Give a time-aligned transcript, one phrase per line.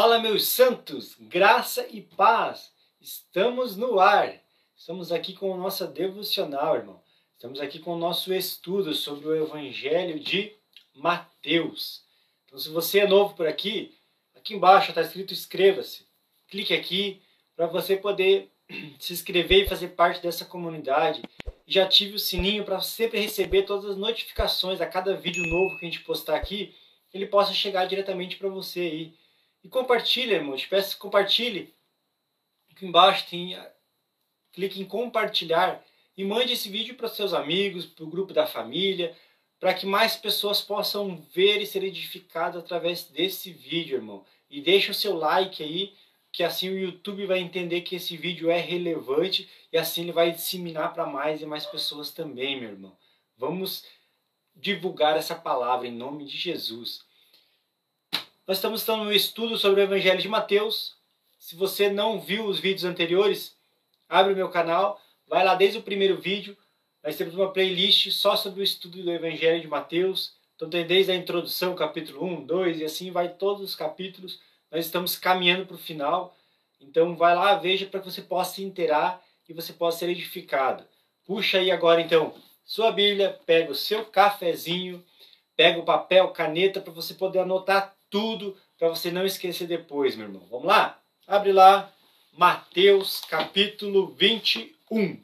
[0.00, 2.70] Fala, meus santos, graça e paz.
[3.00, 4.32] Estamos no ar.
[4.76, 7.02] Estamos aqui com a nossa devocional, irmão.
[7.34, 10.52] Estamos aqui com o nosso estudo sobre o Evangelho de
[10.94, 12.04] Mateus.
[12.46, 13.92] Então, se você é novo por aqui,
[14.36, 16.06] aqui embaixo está escrito inscreva-se.
[16.46, 17.20] Clique aqui
[17.56, 18.52] para você poder
[19.00, 21.22] se inscrever e fazer parte dessa comunidade.
[21.66, 25.84] Já ative o sininho para sempre receber todas as notificações a cada vídeo novo que
[25.84, 26.72] a gente postar aqui,
[27.12, 29.17] ele possa chegar diretamente para você aí.
[29.68, 30.64] E compartilha, irmãos.
[30.64, 31.74] Peço que compartilhe.
[32.70, 33.54] Aqui embaixo tem.
[34.50, 35.84] Clique em compartilhar
[36.16, 39.14] e mande esse vídeo para seus amigos, para o grupo da família,
[39.60, 44.24] para que mais pessoas possam ver e ser edificadas através desse vídeo, irmão.
[44.48, 45.94] E deixe o seu like aí,
[46.32, 50.32] que assim o YouTube vai entender que esse vídeo é relevante e assim ele vai
[50.32, 52.96] disseminar para mais e mais pessoas também, meu irmão.
[53.36, 53.84] Vamos
[54.56, 57.06] divulgar essa palavra em nome de Jesus.
[58.48, 60.96] Nós estamos no estudo sobre o Evangelho de Mateus.
[61.38, 63.54] Se você não viu os vídeos anteriores,
[64.08, 66.56] abre o meu canal, vai lá desde o primeiro vídeo.
[67.04, 70.32] Nós temos uma playlist só sobre o estudo do Evangelho de Mateus.
[70.56, 74.40] Então tem desde a introdução, capítulo 1, 2 e assim vai todos os capítulos.
[74.70, 76.34] Nós estamos caminhando para o final.
[76.80, 80.86] Então vai lá, veja para que você possa se inteirar e você possa ser edificado.
[81.26, 85.04] Puxa aí agora então sua Bíblia, pega o seu cafezinho,
[85.54, 90.26] pega o papel, caneta para você poder anotar tudo para você não esquecer depois, meu
[90.26, 90.46] irmão.
[90.50, 91.02] Vamos lá?
[91.26, 91.92] Abre lá,
[92.32, 95.20] Mateus capítulo 21.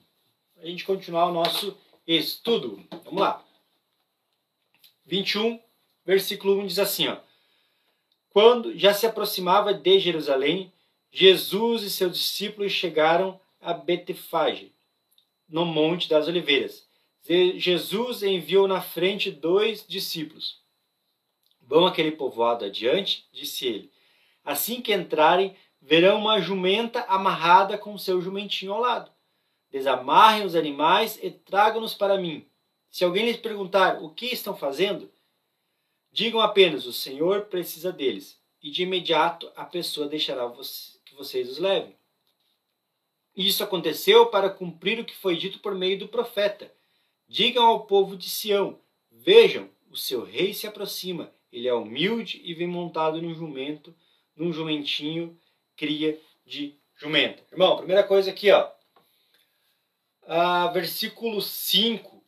[0.61, 1.77] A gente continuar o nosso
[2.07, 2.85] estudo.
[3.05, 3.45] Vamos lá.
[5.07, 5.61] 21,
[6.05, 7.19] versículo 1 diz assim, ó.
[8.31, 10.73] Quando já se aproximava de Jerusalém,
[11.13, 14.73] Jesus e seus discípulos chegaram a Betefage,
[15.49, 16.87] no Monte das Oliveiras.
[17.57, 20.64] Jesus enviou na frente dois discípulos
[21.67, 23.93] Vão aquele povoado adiante, disse ele.
[24.45, 29.11] Assim que entrarem, verão uma jumenta amarrada com seu jumentinho ao lado.
[29.71, 32.47] Desamarrem os animais e tragam-nos para mim.
[32.91, 35.11] Se alguém lhes perguntar o que estão fazendo,
[36.13, 40.49] digam apenas: o Senhor precisa deles, e de imediato a pessoa deixará
[41.05, 41.97] que vocês os levem.
[43.35, 46.73] Isso aconteceu para cumprir o que foi dito por meio do profeta.
[47.27, 48.79] Digam ao povo de Sião:
[49.11, 53.95] Vejam, o seu rei se aproxima ele é humilde e vem montado num jumento,
[54.35, 55.39] num jumentinho,
[55.77, 57.45] cria de jumenta.
[57.53, 58.69] Irmão, primeira coisa aqui, ó.
[60.27, 62.25] Ah, versículo 5,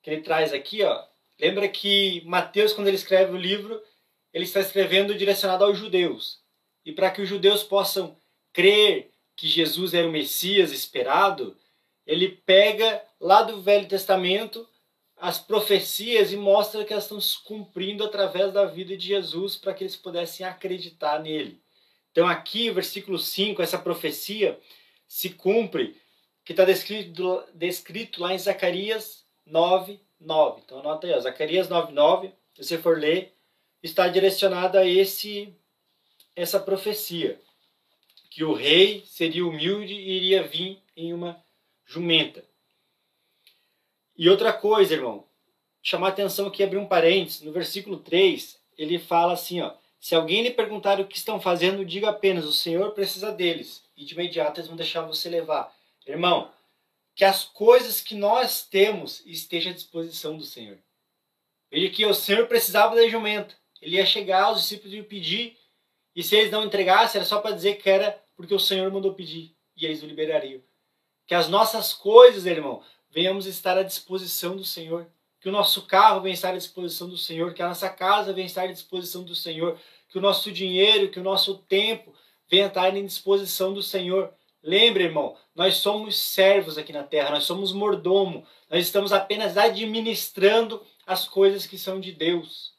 [0.00, 1.04] que ele traz aqui, ó.
[1.40, 3.82] Lembra que Mateus, quando ele escreve o livro,
[4.32, 6.40] ele está escrevendo direcionado aos judeus.
[6.84, 8.16] E para que os judeus possam
[8.52, 11.56] crer que Jesus era o Messias esperado,
[12.06, 14.68] ele pega lá do Velho Testamento
[15.16, 19.72] as profecias e mostra que elas estão se cumprindo através da vida de Jesus para
[19.72, 21.62] que eles pudessem acreditar nele.
[22.10, 24.58] Então, aqui, versículo 5, essa profecia
[25.06, 26.00] se cumpre,
[26.44, 30.62] que está descrito, descrito lá em Zacarias 9, 9.
[30.64, 33.34] Então, anota aí, ó, Zacarias 9, 9, se você for ler,
[33.82, 35.54] está direcionada a esse,
[36.36, 37.40] essa profecia,
[38.30, 41.42] que o rei seria humilde e iria vir em uma
[41.84, 42.44] jumenta.
[44.16, 45.24] E outra coisa, irmão,
[45.82, 50.42] chamar atenção aqui, abrir um parênteses, no versículo 3, ele fala assim, ó, se alguém
[50.42, 54.60] lhe perguntar o que estão fazendo, diga apenas, o Senhor precisa deles, e de imediato
[54.60, 55.74] eles vão deixar você levar.
[56.06, 56.50] Irmão,
[57.14, 60.78] que as coisas que nós temos estejam à disposição do Senhor.
[61.70, 63.54] Veja que o Senhor precisava da jumenta.
[63.80, 65.56] Ele ia chegar, os discípulos iam pedir,
[66.14, 69.14] e se eles não entregassem, era só para dizer que era porque o Senhor mandou
[69.14, 70.62] pedir, e eles o liberariam.
[71.26, 72.82] Que as nossas coisas, irmão,
[73.14, 75.06] venhamos estar à disposição do Senhor.
[75.40, 78.46] Que o nosso carro venha estar à disposição do Senhor, que a nossa casa venha
[78.46, 82.12] estar à disposição do Senhor, que o nosso dinheiro, que o nosso tempo
[82.50, 84.32] venha estar em disposição do Senhor.
[84.62, 90.82] Lembre, irmão, nós somos servos aqui na terra, nós somos mordomo, nós estamos apenas administrando
[91.06, 92.72] as coisas que são de Deus.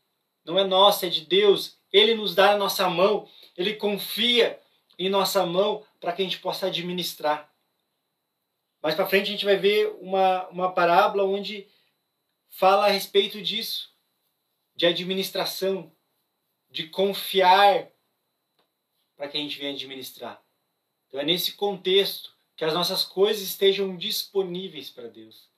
[0.43, 1.77] Não é nossa, é de Deus.
[1.93, 4.59] Ele nos dá a nossa mão, ele confia
[4.97, 7.49] em nossa mão para que a gente possa administrar.
[8.85, 11.67] Mais para frente a gente vai ver uma, uma parábola onde
[12.49, 13.91] fala a respeito disso,
[14.75, 15.91] de administração,
[16.69, 17.91] de confiar
[19.15, 20.39] para que a gente venha administrar.
[21.07, 25.49] Então é nesse contexto que as nossas coisas estejam disponíveis para Deus.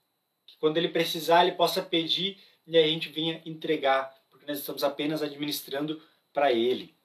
[0.45, 4.85] Que quando Ele precisar, Ele possa pedir e a gente venha entregar, porque nós estamos
[4.85, 6.01] apenas administrando
[6.31, 6.95] para Ele.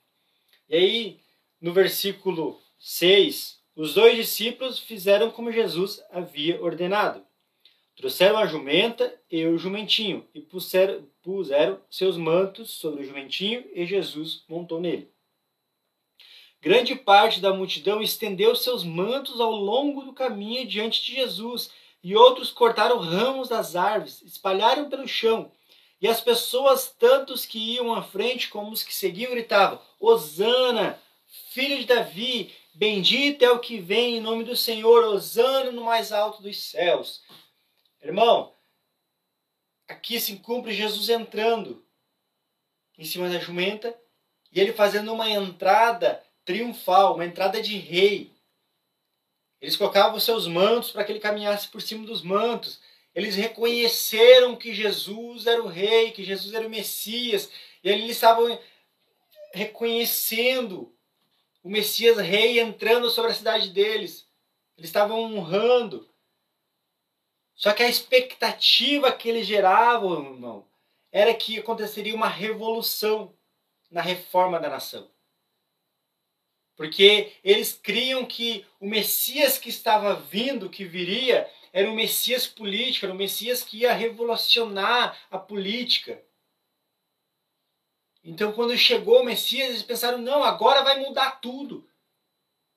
[0.68, 1.20] E aí,
[1.60, 7.24] no versículo 6, os dois discípulos fizeram como Jesus havia ordenado.
[7.96, 13.84] Trouxeram a jumenta e o jumentinho e puseram, puseram seus mantos sobre o jumentinho e
[13.86, 15.10] Jesus montou nele.
[16.62, 21.72] Grande parte da multidão estendeu seus mantos ao longo do caminho diante de Jesus,
[22.04, 25.50] e outros cortaram ramos das árvores, espalharam pelo chão.
[26.00, 31.00] E as pessoas, tantos que iam à frente como os que seguiam, gritavam: Hosana,
[31.50, 36.12] filho de Davi, bendito é o que vem em nome do Senhor, Hosana no mais
[36.12, 37.22] alto dos céus.
[38.02, 38.52] Irmão,
[39.88, 41.84] aqui se cumpre Jesus entrando
[42.98, 43.96] em cima da jumenta
[44.50, 48.32] e ele fazendo uma entrada triunfal, uma entrada de rei.
[49.60, 52.80] Eles colocavam seus mantos para que ele caminhasse por cima dos mantos.
[53.14, 57.50] Eles reconheceram que Jesus era o rei, que Jesus era o Messias.
[57.84, 58.58] E eles estavam
[59.52, 60.92] reconhecendo
[61.62, 64.26] o Messias rei entrando sobre a cidade deles.
[64.76, 66.08] Eles estavam honrando.
[67.54, 70.66] Só que a expectativa que eles geravam, irmão,
[71.12, 73.36] era que aconteceria uma revolução
[73.90, 75.08] na reforma da nação.
[76.74, 83.06] Porque eles criam que o Messias que estava vindo, que viria, era um Messias político,
[83.06, 86.20] era um Messias que ia revolucionar a política.
[88.24, 91.88] Então, quando chegou o Messias, eles pensaram: não, agora vai mudar tudo.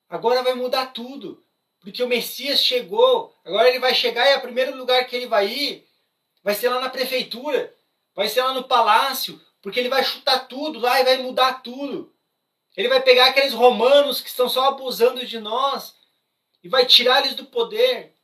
[0.08, 1.44] Agora vai mudar tudo.
[1.80, 5.46] Porque o Messias chegou, agora ele vai chegar e o primeiro lugar que ele vai
[5.46, 5.86] ir
[6.42, 7.74] vai ser lá na prefeitura,
[8.14, 12.14] vai ser lá no palácio, porque ele vai chutar tudo lá e vai mudar tudo.
[12.76, 15.96] Ele vai pegar aqueles romanos que estão só abusando de nós
[16.62, 18.14] e vai tirar eles do poder.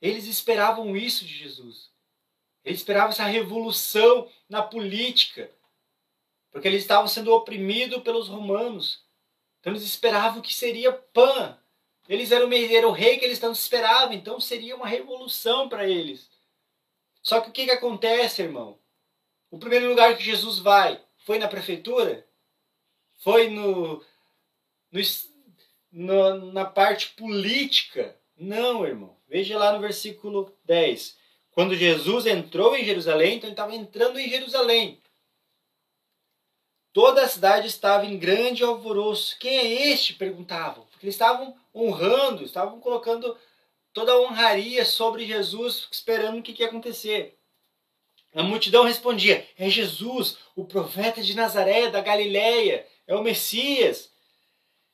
[0.00, 1.90] Eles esperavam isso de Jesus.
[2.64, 5.50] Eles esperavam essa revolução na política,
[6.50, 9.04] porque eles estavam sendo oprimidos pelos romanos.
[9.60, 11.58] Então eles esperavam que seria Pan.
[12.08, 16.30] Eles eram, era o rei que eles tanto esperavam, então seria uma revolução para eles.
[17.22, 18.78] Só que o que, que acontece, irmão?
[19.50, 22.26] O primeiro lugar que Jesus vai foi na prefeitura?
[23.18, 24.02] Foi no,
[24.90, 25.00] no,
[25.92, 28.16] no, na parte política?
[28.36, 29.16] Não, irmão.
[29.28, 31.18] Veja lá no versículo 10.
[31.50, 35.02] Quando Jesus entrou em Jerusalém, então ele estava entrando em Jerusalém.
[37.00, 39.38] Toda a cidade estava em grande alvoroço.
[39.38, 40.14] Quem é este?
[40.14, 40.84] perguntavam.
[40.86, 43.38] Porque eles estavam honrando, estavam colocando
[43.92, 47.38] toda a honraria sobre Jesus, esperando o que, que ia acontecer.
[48.34, 54.10] A multidão respondia: É Jesus, o profeta de Nazaré, da Galileia é o Messias.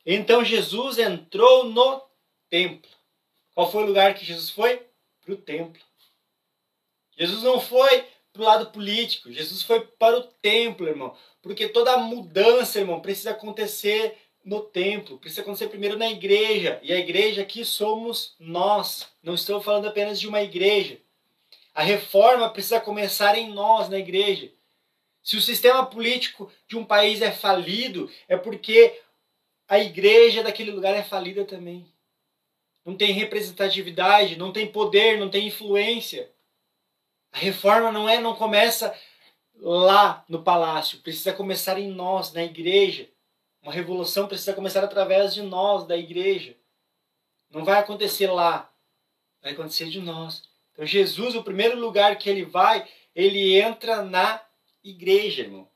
[0.04, 2.02] Então Jesus entrou no
[2.50, 2.90] templo.
[3.54, 4.86] Qual foi o lugar que Jesus foi?
[5.22, 5.82] Para o templo.
[7.16, 11.16] Jesus não foi para o lado político, Jesus foi para o templo, irmão.
[11.44, 16.80] Porque toda mudança, irmão, precisa acontecer no templo, precisa acontecer primeiro na igreja.
[16.82, 19.08] E a igreja aqui somos nós.
[19.22, 20.98] Não estou falando apenas de uma igreja.
[21.74, 24.50] A reforma precisa começar em nós, na igreja.
[25.22, 28.98] Se o sistema político de um país é falido, é porque
[29.68, 31.86] a igreja daquele lugar é falida também.
[32.86, 36.30] Não tem representatividade, não tem poder, não tem influência.
[37.30, 38.98] A reforma não é, não começa
[39.56, 43.08] lá no palácio, precisa começar em nós, na igreja.
[43.62, 46.56] Uma revolução precisa começar através de nós, da igreja.
[47.50, 48.70] Não vai acontecer lá,
[49.40, 50.42] vai acontecer de nós.
[50.72, 54.42] Então Jesus, o primeiro lugar que ele vai, ele entra na
[54.82, 55.68] igreja, irmão.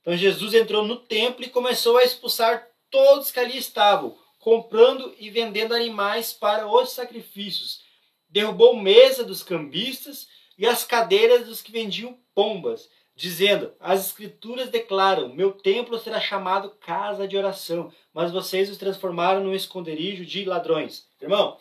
[0.00, 5.30] Então Jesus entrou no templo e começou a expulsar todos que ali estavam, comprando e
[5.30, 7.84] vendendo animais para os sacrifícios.
[8.28, 15.34] Derrubou mesa dos cambistas e as cadeiras dos que vendiam pombas, dizendo: As escrituras declaram:
[15.34, 21.08] Meu templo será chamado casa de oração, mas vocês os transformaram num esconderijo de ladrões.
[21.20, 21.58] Irmão,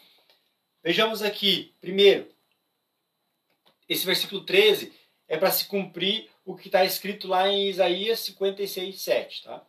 [0.83, 2.27] vejamos aqui, primeiro,
[3.87, 4.93] esse versículo 13
[5.27, 9.65] é para se cumprir o que está escrito lá em Isaías 56, 7, tá?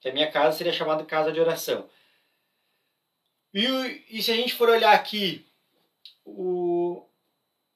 [0.00, 1.88] Que a minha casa seria chamada casa de oração.
[3.52, 5.46] E, e se a gente for olhar aqui
[6.24, 6.79] o,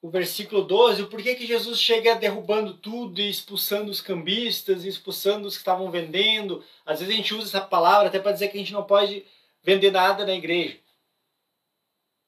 [0.05, 5.49] o versículo 12, o porquê que Jesus chega derrubando tudo e expulsando os cambistas, expulsando
[5.49, 6.63] os que estavam vendendo.
[6.85, 9.25] Às vezes a gente usa essa palavra até para dizer que a gente não pode
[9.63, 10.79] vender nada na igreja.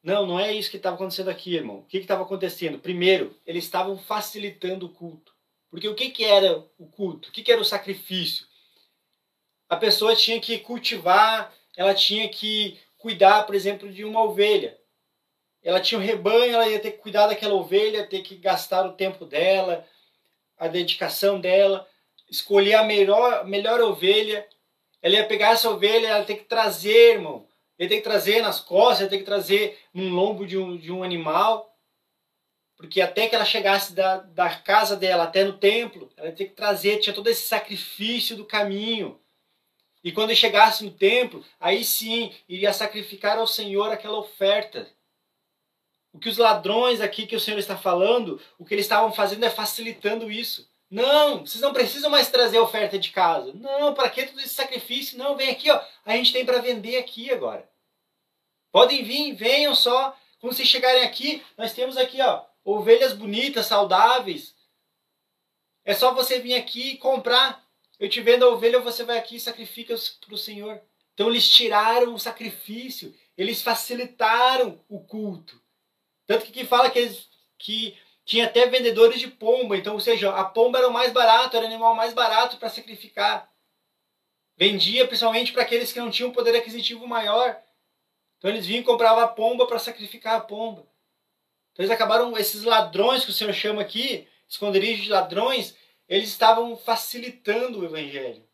[0.03, 1.81] Não, não é isso que estava acontecendo aqui, irmão.
[1.81, 2.79] O que estava acontecendo?
[2.79, 5.35] Primeiro, eles estavam facilitando o culto.
[5.71, 7.29] Porque o que, que era o culto?
[7.29, 8.47] O que, que era o sacrifício?
[9.69, 14.79] A pessoa tinha que cultivar, ela tinha que cuidar, por exemplo, de uma ovelha.
[15.67, 18.93] Ela tinha um rebanho, ela ia ter que cuidar daquela ovelha, ter que gastar o
[18.93, 19.85] tempo dela,
[20.57, 21.85] a dedicação dela,
[22.31, 24.47] escolher a melhor, melhor ovelha.
[25.03, 28.43] Ela ia pegar essa ovelha, ela ia ter que trazer, irmão, ele tem que trazer
[28.43, 31.77] nas costas, ele tem que trazer num lombo de um, de um animal.
[32.77, 36.55] Porque até que ela chegasse da, da casa dela até no templo, ela tinha que
[36.55, 39.21] trazer, tinha todo esse sacrifício do caminho.
[40.05, 44.95] E quando chegasse no templo, aí sim iria sacrificar ao Senhor aquela oferta.
[46.17, 49.45] O que os ladrões aqui que o Senhor está falando, o que eles estavam fazendo
[49.45, 50.67] é facilitando isso.
[50.91, 53.53] Não, vocês não precisam mais trazer oferta de casa.
[53.53, 55.19] Não, para que todo esse sacrifício?
[55.19, 55.79] Não, vem aqui, ó.
[56.07, 57.69] A gente tem para vender aqui agora.
[58.73, 60.17] Podem vir, venham só.
[60.41, 64.55] Quando vocês chegarem aqui, nós temos aqui, ó, ovelhas bonitas, saudáveis.
[65.85, 67.63] É só você vir aqui e comprar.
[68.01, 69.95] Eu te vendo a ovelha, você vai aqui e sacrifica
[70.25, 70.81] para o Senhor.
[71.13, 75.66] Então eles tiraram o sacrifício, eles facilitaram o culto.
[76.27, 77.29] Tanto que aqui fala que, eles,
[77.59, 79.77] que tinha até vendedores de pomba.
[79.77, 82.69] Então, ou seja, a pomba era o mais barato, era o animal mais barato para
[82.69, 83.51] sacrificar.
[84.57, 87.57] Vendia principalmente para aqueles que não tinham poder aquisitivo maior.
[88.39, 90.87] Então eles vinham e compravam a pomba para sacrificar a pomba.
[91.73, 95.77] Então eles acabaram, esses ladrões que o Senhor chama aqui, esconderijos de ladrões,
[96.09, 98.47] eles estavam facilitando o evangelho.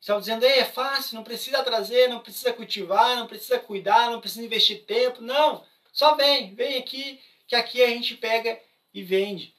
[0.00, 4.20] Estavam dizendo, Ei, é fácil, não precisa trazer, não precisa cultivar, não precisa cuidar, não
[4.20, 5.20] precisa investir tempo.
[5.20, 8.60] Não, só vem, vem aqui, que aqui a gente pega
[8.92, 9.54] e vende.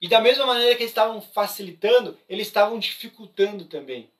[0.00, 4.10] E da mesma maneira que eles estavam facilitando, eles estavam dificultando também.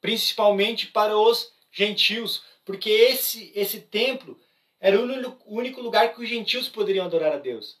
[0.00, 4.38] Principalmente para os gentios, porque esse, esse templo
[4.78, 7.80] era o único lugar que os gentios poderiam adorar a Deus.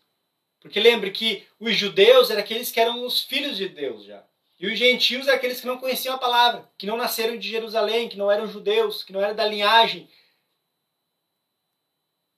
[0.60, 4.24] Porque lembre que os judeus eram aqueles que eram os filhos de Deus já.
[4.58, 8.08] E os gentios eram aqueles que não conheciam a palavra, que não nasceram de Jerusalém,
[8.08, 10.08] que não eram judeus, que não eram da linhagem.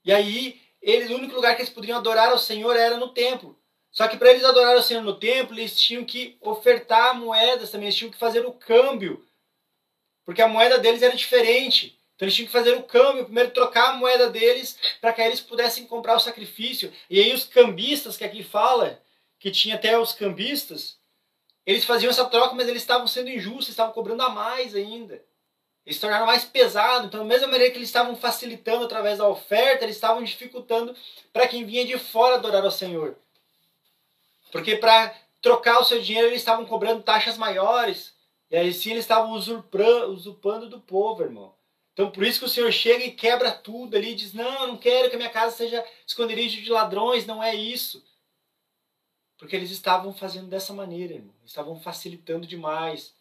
[0.05, 3.59] E aí eles, o único lugar que eles poderiam adorar ao Senhor era no templo.
[3.91, 7.87] Só que para eles adorar ao Senhor no templo, eles tinham que ofertar moedas também,
[7.87, 9.25] eles tinham que fazer o câmbio.
[10.25, 11.99] Porque a moeda deles era diferente.
[12.15, 15.41] Então eles tinham que fazer o câmbio, primeiro trocar a moeda deles, para que eles
[15.41, 16.93] pudessem comprar o sacrifício.
[17.09, 19.01] E aí os cambistas, que aqui fala,
[19.39, 20.99] que tinha até os cambistas,
[21.65, 25.25] eles faziam essa troca, mas eles estavam sendo injustos, estavam cobrando a mais ainda.
[25.85, 27.07] Eles se tornaram mais pesados.
[27.07, 30.97] Então, da mesma maneira que eles estavam facilitando através da oferta, eles estavam dificultando
[31.33, 33.17] para quem vinha de fora adorar ao Senhor.
[34.51, 38.15] Porque para trocar o seu dinheiro, eles estavam cobrando taxas maiores.
[38.51, 41.55] E aí sim eles estavam usurpando, do povo, irmão.
[41.93, 44.69] Então por isso que o Senhor chega e quebra tudo ali e diz: Não, eu
[44.69, 48.05] não quero que a minha casa seja esconderijo de ladrões, não é isso.
[49.37, 51.35] Porque eles estavam fazendo dessa maneira, irmão.
[51.45, 53.15] Estavam facilitando demais.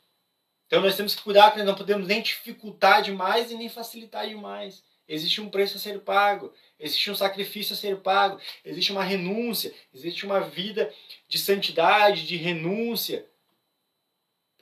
[0.67, 4.27] Então nós temos que cuidar que nós não podemos nem dificultar demais e nem facilitar
[4.27, 4.84] demais.
[5.08, 9.74] Existe um preço a ser pago, existe um sacrifício a ser pago, existe uma renúncia,
[9.93, 10.91] existe uma vida
[11.27, 13.27] de santidade, de renúncia.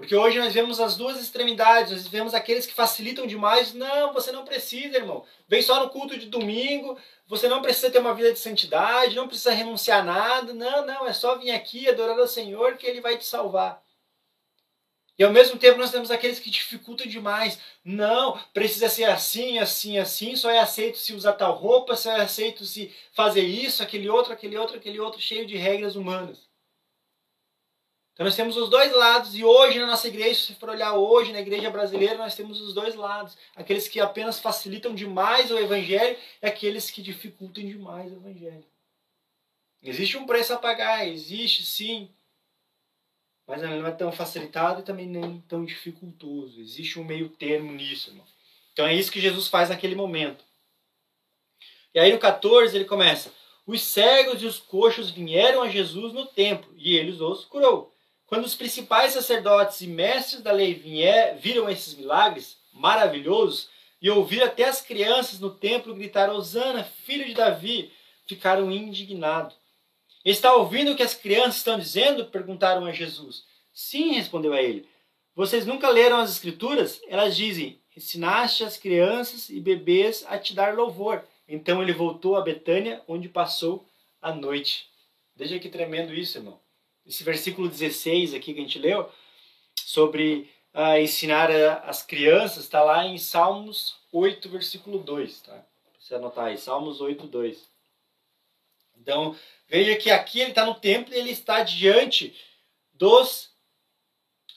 [0.01, 3.72] Porque hoje nós vemos as duas extremidades, nós vemos aqueles que facilitam demais.
[3.75, 5.24] Não, você não precisa, irmão.
[5.48, 9.27] Vem só no culto de domingo, você não precisa ter uma vida de santidade, não
[9.27, 10.53] precisa renunciar a nada.
[10.55, 13.79] Não, não, é só vir aqui adorar ao Senhor que Ele vai te salvar.
[15.22, 17.60] E ao mesmo tempo nós temos aqueles que dificultam demais.
[17.86, 22.22] Não, precisa ser assim, assim, assim, só é aceito se usar tal roupa, só é
[22.22, 26.50] aceito se fazer isso, aquele outro, aquele outro, aquele outro, cheio de regras humanas.
[28.13, 31.32] Então nós temos os dois lados, e hoje na nossa igreja, se for olhar hoje
[31.32, 33.38] na igreja brasileira, nós temos os dois lados.
[33.56, 38.66] Aqueles que apenas facilitam demais o evangelho e aqueles que dificultam demais o evangelho.
[39.84, 42.10] Existe um preço a pagar, existe sim
[43.51, 46.62] mas não é tão facilitado e também nem tão dificultoso.
[46.62, 48.25] Existe um meio termo nisso, irmão.
[48.72, 50.41] Então é isso que Jesus faz naquele momento.
[51.93, 53.29] E aí no 14 ele começa:
[53.67, 57.93] Os cegos e os coxos vieram a Jesus no templo e ele os curou.
[58.25, 63.67] Quando os principais sacerdotes e mestres da lei vier, viram esses milagres maravilhosos
[64.01, 67.91] e ouviram até as crianças no templo gritar: Hosana, filho de Davi,
[68.25, 69.60] ficaram indignados.
[70.24, 72.25] Está ouvindo o que as crianças estão dizendo?
[72.25, 73.44] Perguntaram a Jesus.
[73.74, 74.88] Sim, respondeu a ele.
[75.36, 77.01] Vocês nunca leram as Escrituras?
[77.08, 81.24] Elas dizem: Ensinaste as crianças e bebês a te dar louvor.
[81.48, 83.86] Então ele voltou a Betânia, onde passou
[84.22, 84.90] a noite.
[85.36, 86.60] Veja que tremendo isso, irmão.
[87.06, 89.10] Esse versículo 16 aqui que a gente leu,
[89.75, 91.50] sobre uh, ensinar
[91.84, 95.42] as crianças, está lá em Salmos 8, versículo 2.
[95.42, 95.66] Tá?
[96.00, 97.70] Você anotar aí, Salmos 8, 2.
[99.01, 99.36] Então,
[99.72, 102.38] veja que aqui ele está no templo e ele está diante
[102.92, 103.56] dos,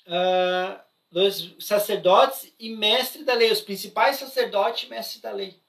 [0.08, 5.62] uh, dos sacerdotes e mestres da lei, os principais sacerdotes e mestres da lei.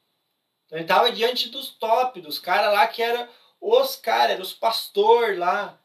[0.65, 3.29] Então ele estava diante dos top, dos caras lá que eram
[3.61, 5.79] os caras, eram os pastores lá,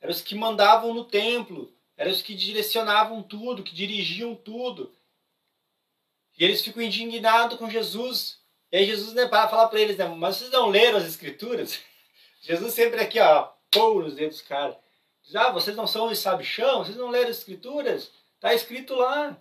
[0.00, 4.92] eram os que mandavam no templo, eram os que direcionavam tudo, que dirigiam tudo.
[6.36, 8.40] E eles ficam indignados com Jesus.
[8.72, 11.78] E aí Jesus né, fala para eles, né, mas vocês não leram as escrituras?
[12.46, 14.76] Jesus sempre aqui, ó, pô nos dedos dos caras.
[15.24, 16.84] Diz, ah, vocês não são os sabichão?
[16.84, 18.12] Vocês não leram as escrituras?
[18.36, 19.36] Está escrito lá.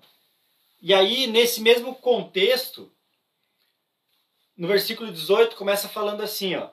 [0.82, 2.92] E aí, nesse mesmo contexto,
[4.58, 6.70] no versículo 18, começa falando assim, ó.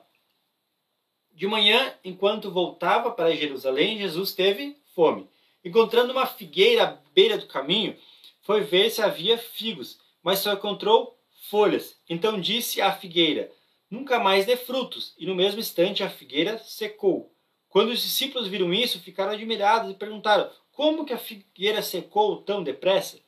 [1.31, 5.29] De manhã, enquanto voltava para Jerusalém, Jesus teve fome.
[5.63, 7.95] Encontrando uma figueira à beira do caminho,
[8.41, 11.15] foi ver se havia figos, mas só encontrou
[11.49, 11.95] folhas.
[12.09, 13.51] Então disse à figueira:
[13.93, 15.13] Nunca mais dê frutos.
[15.19, 17.31] E no mesmo instante a figueira secou.
[17.69, 22.63] Quando os discípulos viram isso, ficaram admirados e perguntaram: Como que a figueira secou tão
[22.63, 23.19] depressa?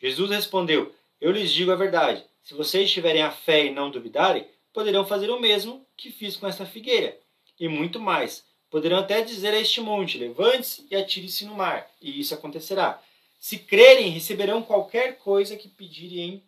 [0.00, 2.24] Jesus respondeu: Eu lhes digo a verdade.
[2.44, 6.46] Se vocês tiverem a fé e não duvidarem, poderão fazer o mesmo que fiz com
[6.46, 7.18] essa figueira.
[7.58, 8.46] E muito mais.
[8.70, 11.90] Poderão até dizer a este monte: Levante-se e atire-se no mar.
[12.00, 13.02] E isso acontecerá.
[13.40, 16.42] Se crerem, receberão qualquer coisa que pedirem em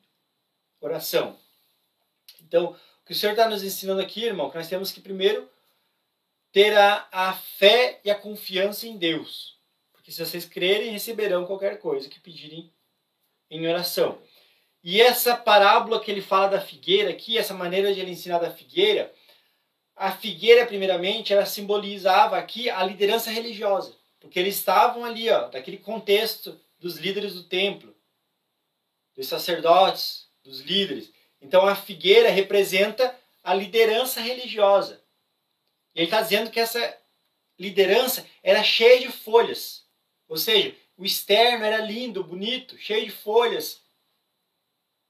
[0.81, 1.37] oração.
[2.41, 2.77] Então,
[3.11, 5.51] que o Senhor está nos ensinando aqui, irmão, que nós temos que primeiro
[6.53, 9.59] ter a, a fé e a confiança em Deus.
[9.93, 12.73] Porque se vocês crerem, receberão qualquer coisa que pedirem
[13.51, 14.23] em oração.
[14.81, 18.53] E essa parábola que ele fala da figueira aqui, essa maneira de ele ensinar da
[18.53, 19.13] figueira,
[19.97, 23.93] a figueira, primeiramente, ela simbolizava aqui a liderança religiosa.
[24.21, 27.93] Porque eles estavam ali, ó, daquele contexto dos líderes do templo,
[29.17, 31.13] dos sacerdotes, dos líderes.
[31.41, 35.03] Então a figueira representa a liderança religiosa.
[35.95, 36.99] E ele está dizendo que essa
[37.59, 39.87] liderança era cheia de folhas.
[40.29, 43.83] Ou seja, o externo era lindo, bonito, cheio de folhas.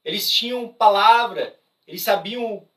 [0.04, 2.68] Eles tinham palavra, eles sabiam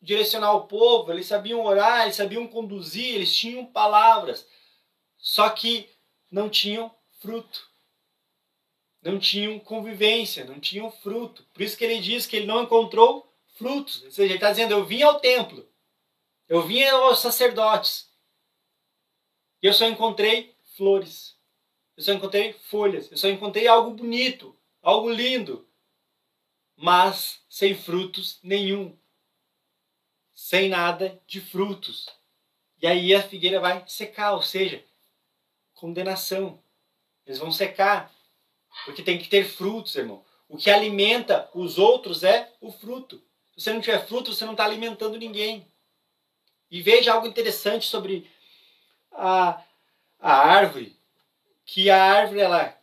[0.00, 4.46] direcionar o povo, eles sabiam orar, eles sabiam conduzir, eles tinham palavras.
[5.18, 5.90] Só que
[6.30, 7.69] não tinham fruto
[9.02, 11.44] não tinham convivência, não tinham fruto.
[11.52, 14.02] Por isso que ele diz que ele não encontrou frutos.
[14.04, 15.68] Ou seja, ele está dizendo: eu vim ao templo,
[16.48, 18.10] eu vim aos sacerdotes,
[19.62, 21.36] e eu só encontrei flores,
[21.96, 25.68] eu só encontrei folhas, eu só encontrei algo bonito, algo lindo,
[26.76, 28.96] mas sem frutos nenhum,
[30.34, 32.08] sem nada de frutos.
[32.80, 34.82] E aí a figueira vai secar, ou seja,
[35.74, 36.62] condenação.
[37.26, 38.10] Eles vão secar,
[38.84, 40.24] porque tem que ter frutos, irmão.
[40.48, 43.22] O que alimenta os outros é o fruto.
[43.56, 45.70] Se você não tiver fruto, você não está alimentando ninguém.
[46.70, 48.30] E veja algo interessante sobre
[49.12, 49.62] a,
[50.18, 50.98] a árvore.
[51.64, 52.76] Que a árvore ela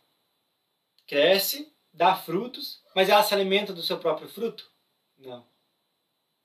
[1.06, 4.70] cresce, dá frutos, mas ela se alimenta do seu próprio fruto?
[5.18, 5.46] Não.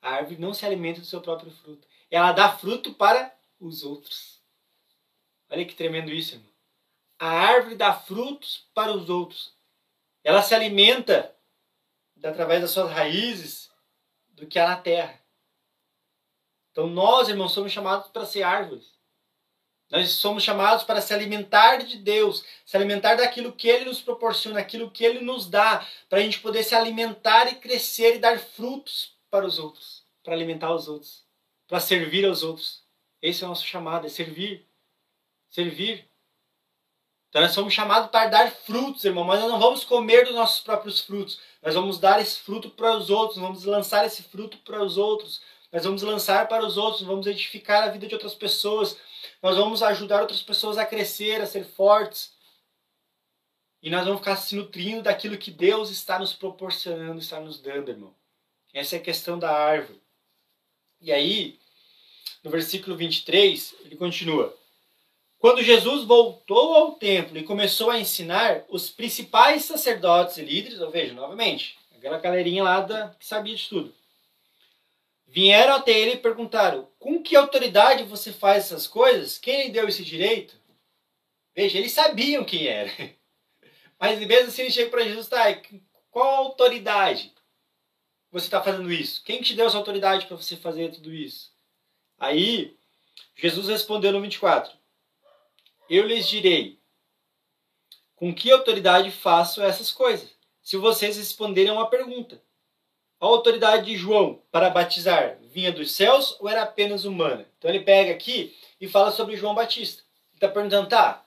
[0.02, 1.88] A árvore não se alimenta do seu próprio fruto.
[2.10, 4.42] Ela dá fruto para os outros.
[5.50, 6.53] Olha que tremendo isso, irmão
[7.20, 9.56] a árvore dá frutos para os outros.
[10.24, 11.36] Ela se alimenta
[12.24, 13.70] através das suas raízes
[14.30, 15.22] do que há na terra.
[16.72, 18.94] Então nós, irmãos, somos chamados para ser árvores.
[19.92, 24.60] Nós somos chamados para se alimentar de Deus, se alimentar daquilo que Ele nos proporciona,
[24.60, 28.40] aquilo que Ele nos dá, para a gente poder se alimentar e crescer e dar
[28.40, 31.24] frutos para os outros, para alimentar os outros,
[31.68, 32.84] para servir aos outros.
[33.22, 34.68] Esse é o nosso chamado, é servir.
[35.48, 36.10] Servir.
[37.34, 40.62] Então nós somos chamados para dar frutos, irmão, mas nós não vamos comer dos nossos
[40.62, 41.40] próprios frutos.
[41.64, 45.42] Nós vamos dar esse fruto para os outros, vamos lançar esse fruto para os outros.
[45.72, 48.96] Nós vamos lançar para os outros, vamos edificar a vida de outras pessoas.
[49.42, 52.36] Nós vamos ajudar outras pessoas a crescer, a ser fortes.
[53.82, 57.90] E nós vamos ficar se nutrindo daquilo que Deus está nos proporcionando, está nos dando,
[57.90, 58.14] irmão.
[58.72, 60.00] Essa é a questão da árvore.
[61.02, 61.60] E aí,
[62.44, 64.56] no versículo 23, ele continua:
[65.44, 70.90] quando Jesus voltou ao templo e começou a ensinar, os principais sacerdotes e líderes, ou
[70.90, 73.94] veja, novamente, aquela galerinha lá da, que sabia de tudo,
[75.28, 79.38] vieram até ele e perguntaram: com que autoridade você faz essas coisas?
[79.38, 80.56] Quem lhe deu esse direito?
[81.54, 82.90] Veja, eles sabiam quem era.
[84.00, 85.44] Mas mesmo assim ele chega para Jesus, tá,
[86.10, 87.34] qual autoridade
[88.32, 89.22] você está fazendo isso?
[89.26, 91.52] Quem te deu essa autoridade para você fazer tudo isso?
[92.18, 92.78] Aí
[93.36, 94.82] Jesus respondeu no 24:
[95.96, 96.80] eu lhes direi:
[98.16, 100.34] com que autoridade faço essas coisas?
[100.62, 102.42] Se vocês responderem a uma pergunta.
[103.20, 107.46] A autoridade de João para batizar vinha dos céus ou era apenas humana?
[107.58, 110.04] Então ele pega aqui e fala sobre João Batista.
[110.32, 111.26] Ele está perguntando, tá,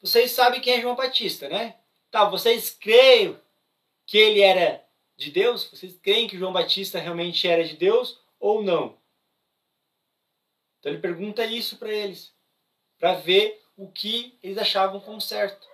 [0.00, 1.76] vocês sabem quem é João Batista, né?
[2.10, 3.38] Tá, vocês creem
[4.06, 5.64] que ele era de Deus?
[5.70, 8.96] Vocês creem que João Batista realmente era de Deus ou não?
[10.78, 12.32] Então ele pergunta isso para eles,
[12.98, 15.66] para ver o que eles achavam como certo.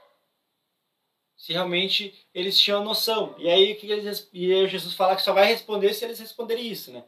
[1.37, 3.35] Se realmente eles tinham noção.
[3.39, 6.67] E aí, que eles, e aí Jesus fala que só vai responder se eles responderem
[6.67, 7.05] isso, né?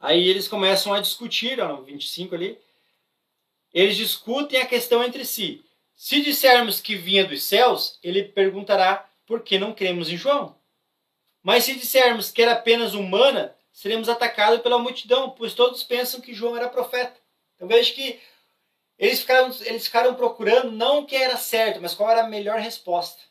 [0.00, 2.58] Aí eles começam a discutir, ó, no 25 ali.
[3.72, 5.64] Eles discutem a questão entre si.
[5.94, 10.56] Se dissermos que vinha dos céus, ele perguntará: porque não cremos em João.
[11.42, 16.34] Mas se dissermos que era apenas humana, seremos atacados pela multidão, pois todos pensam que
[16.34, 17.20] João era profeta.
[17.54, 18.20] Então veja que
[18.98, 22.58] eles ficaram, eles ficaram procurando não o que era certo, mas qual era a melhor
[22.58, 23.22] resposta.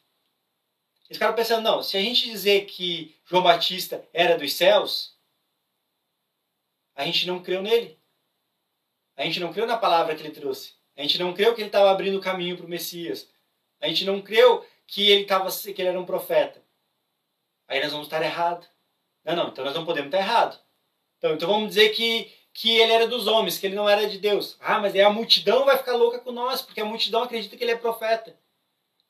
[1.06, 5.18] Eles ficaram pensando, não, se a gente dizer que João Batista era dos céus,
[6.96, 8.00] a gente não creu nele.
[9.16, 10.74] A gente não creu na palavra que ele trouxe.
[10.96, 13.30] A gente não creu que ele estava abrindo o caminho para o Messias.
[13.80, 16.64] A gente não creu que ele, tava, que ele era um profeta.
[17.68, 18.68] Aí nós vamos estar errados.
[19.24, 20.60] Não, não, então nós não podemos estar errados.
[21.18, 24.18] Então, então vamos dizer que, que ele era dos homens, que ele não era de
[24.18, 24.58] Deus.
[24.60, 27.64] Ah, mas aí a multidão vai ficar louca com nós, porque a multidão acredita que
[27.64, 28.36] ele é profeta.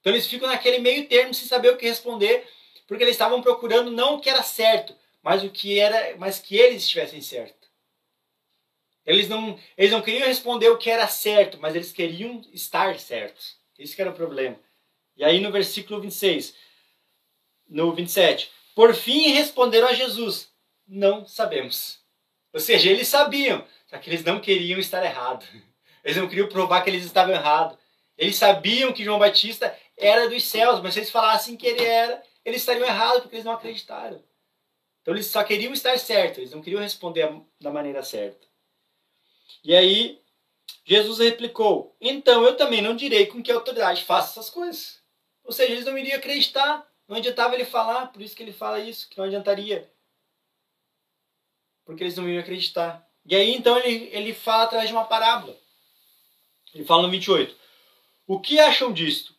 [0.02, 2.46] Então eles ficam naquele meio termo sem saber o que responder,
[2.86, 6.58] porque eles estavam procurando não o que era certo, mas o que era, mas que
[6.58, 7.70] eles estivessem certo.
[9.06, 13.56] Eles não, eles não queriam responder o que era certo, mas eles queriam estar certos.
[13.80, 14.60] Esse que era o problema.
[15.16, 16.54] E aí no versículo 26,
[17.70, 20.52] no 27, por fim responderam a Jesus:
[20.86, 21.97] Não sabemos.
[22.58, 25.48] Ou seja, eles sabiam, só que eles não queriam estar errados.
[26.04, 27.78] Eles não queriam provar que eles estavam errados.
[28.18, 32.24] Eles sabiam que João Batista era dos céus, mas se eles falassem que ele era,
[32.46, 34.24] eles estariam errados porque eles não acreditaram.
[35.02, 38.48] Então eles só queriam estar certos, eles não queriam responder da maneira certa.
[39.64, 40.22] E aí
[40.86, 45.02] Jesus replicou: Então eu também não direi com que autoridade faça essas coisas.
[45.44, 46.88] Ou seja, eles não iriam acreditar.
[47.06, 49.92] Não adiantava ele falar, por isso que ele fala isso, que não adiantaria.
[51.88, 53.08] Porque eles não iriam acreditar.
[53.26, 55.58] E aí então ele, ele fala através de uma parábola.
[56.76, 57.56] Ele fala no 28.
[58.28, 59.34] O que acham disto?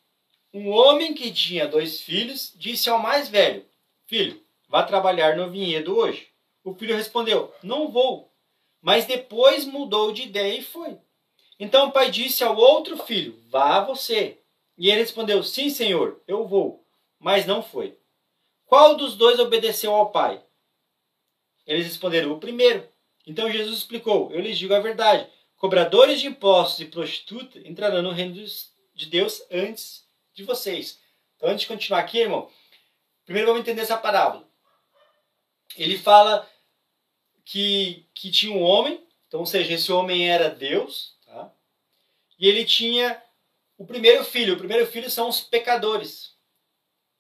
[0.53, 3.67] Um homem que tinha dois filhos disse ao mais velho:
[4.07, 6.27] Filho, vá trabalhar no vinhedo hoje.
[6.65, 8.33] O filho respondeu: Não vou.
[8.81, 10.97] Mas depois mudou de ideia e foi.
[11.61, 14.41] Então o pai disse ao outro filho: Vá você.
[14.79, 16.83] E ele respondeu: Sim, senhor, eu vou.
[17.21, 17.99] Mas não foi.
[18.65, 20.43] Qual dos dois obedeceu ao pai?
[21.69, 22.89] Eles responderam: O primeiro.
[23.27, 25.31] Então Jesus explicou: Eu lhes digo a verdade.
[25.57, 28.35] Cobradores de impostos e prostitutas entrarão no reino
[28.95, 31.01] de Deus antes de vocês.
[31.37, 32.51] Então, antes de continuar aqui, irmão,
[33.25, 34.49] primeiro vamos entender essa parábola.
[35.77, 36.49] Ele fala
[37.45, 41.53] que, que tinha um homem, então, ou seja, esse homem era Deus, tá?
[42.39, 43.21] e ele tinha
[43.77, 44.55] o primeiro filho.
[44.55, 46.37] O primeiro filho são os pecadores.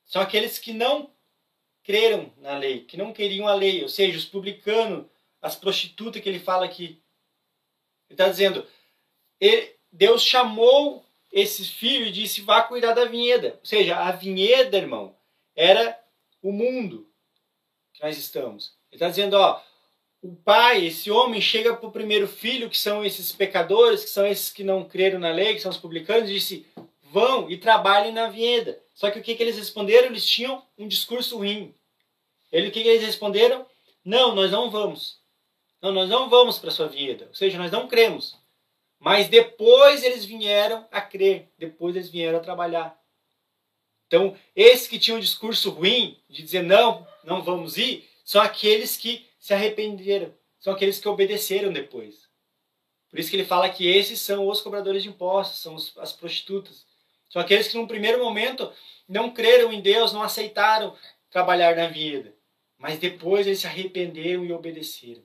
[0.06, 1.12] São aqueles que não
[1.88, 5.07] creram na lei, que não queriam a lei, ou seja, os publicanos,
[5.40, 7.01] as prostitutas que ele fala aqui.
[8.11, 8.66] Ele está dizendo,
[9.40, 13.57] ele, Deus chamou esse filho e disse, vá cuidar da vinheda.
[13.59, 15.16] Ou seja, a vinheda, irmão,
[15.57, 15.98] era
[16.42, 17.09] o mundo
[17.94, 18.74] que nós estamos.
[18.90, 19.59] Ele está dizendo, ó,
[20.20, 24.27] o pai, esse homem, chega para o primeiro filho, que são esses pecadores, que são
[24.27, 26.66] esses que não creram na lei, que são os publicanos, e disse:
[27.11, 28.79] vão e trabalhem na vinheda.
[28.94, 30.09] Só que o que, que eles responderam?
[30.09, 31.74] Eles tinham um discurso ruim.
[32.50, 33.66] Ele, o que, eles responderam?
[34.04, 35.20] Não, nós não vamos.
[35.80, 37.26] Não, nós não vamos para a sua vinheda.
[37.26, 38.37] Ou seja, nós não cremos.
[38.98, 42.98] Mas depois eles vieram a crer, depois eles vieram a trabalhar.
[44.06, 48.96] Então, esses que tinham um discurso ruim, de dizer não, não vamos ir, são aqueles
[48.96, 52.28] que se arrependeram, são aqueles que obedeceram depois.
[53.11, 56.87] Por isso que ele fala que esses são os cobradores de impostos, são as prostitutas.
[57.28, 58.72] São aqueles que num primeiro momento
[59.08, 60.96] não creram em Deus, não aceitaram
[61.30, 62.34] trabalhar na vida.
[62.78, 65.22] Mas depois eles se arrependeram e obedeceram.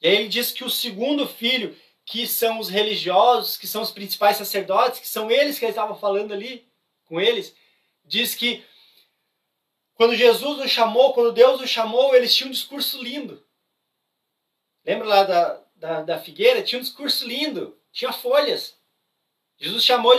[0.00, 3.92] E aí ele diz que o segundo filho, que são os religiosos, que são os
[3.92, 6.66] principais sacerdotes, que são eles que ele estava falando ali
[7.04, 7.54] com eles,
[8.04, 8.64] diz que
[9.94, 13.44] quando Jesus nos chamou, quando Deus nos chamou, eles tinham um discurso lindo.
[14.84, 16.62] Lembra lá da, da, da figueira?
[16.62, 18.76] Tinha um discurso lindo, tinha folhas.
[19.58, 20.12] Jesus chamou,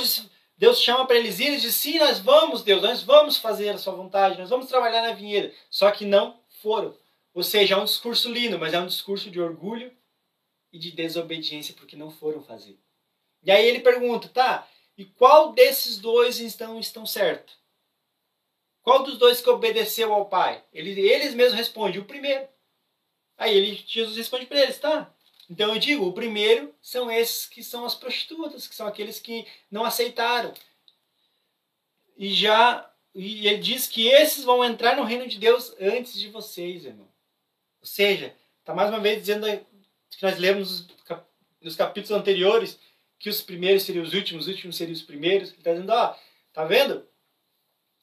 [0.55, 3.77] Deus chama para eles irem e diz: Sim, nós vamos, Deus, nós vamos fazer a
[3.77, 5.53] sua vontade, nós vamos trabalhar na vinheira.
[5.69, 6.97] Só que não foram.
[7.33, 9.91] Ou seja, é um discurso lindo, mas é um discurso de orgulho
[10.71, 12.79] e de desobediência porque não foram fazer.
[13.43, 14.67] E aí ele pergunta, tá?
[14.97, 17.55] E qual desses dois então estão certos?
[18.81, 20.63] Qual dos dois que obedeceu ao pai?
[20.73, 22.47] Eles, eles mesmos respondem, o primeiro.
[23.37, 25.13] Aí ele, Jesus responde para eles, tá?
[25.49, 29.45] Então eu digo, o primeiro são esses que são as prostitutas, que são aqueles que
[29.69, 30.53] não aceitaram.
[32.17, 36.29] E já e ele diz que esses vão entrar no reino de Deus antes de
[36.29, 37.07] vocês, irmão.
[37.79, 39.45] Ou seja, está mais uma vez dizendo
[40.09, 40.87] que nós lemos
[41.61, 42.79] nos capítulos anteriores
[43.19, 45.49] que os primeiros seriam os últimos, os últimos seriam os primeiros.
[45.49, 46.17] Ele está dizendo, ó,
[46.51, 47.07] tá vendo?